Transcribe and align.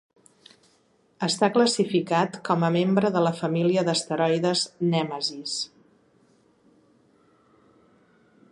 Està 1.25 1.49
classificat 1.57 2.39
com 2.49 2.65
a 2.67 2.71
membre 2.75 3.11
de 3.17 3.21
la 3.25 3.33
família 3.41 3.83
d'asteroides 3.89 4.65
Nemesis. 4.95 5.59